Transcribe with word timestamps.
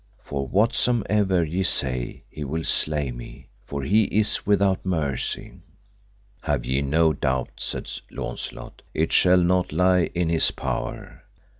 For 0.23 0.47
whatsomever 0.47 1.43
ye 1.43 1.61
say 1.61 2.23
he 2.27 2.43
will 2.43 2.63
slay 2.63 3.11
me, 3.11 3.49
for 3.67 3.83
he 3.83 4.05
is 4.05 4.47
without 4.47 4.83
mercy. 4.83 5.59
Have 6.41 6.65
ye 6.65 6.81
no 6.81 7.13
doubt, 7.13 7.51
said 7.57 7.87
Launcelot, 8.09 8.81
it 8.95 9.13
shall 9.13 9.37
not 9.37 9.71
lie 9.71 10.09
in 10.15 10.27
his 10.29 10.49
power. 10.49 11.23